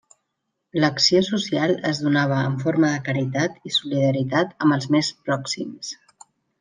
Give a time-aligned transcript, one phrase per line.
[0.83, 5.93] L'acció social es donava en forma de caritat i solidaritat amb els més pròxims.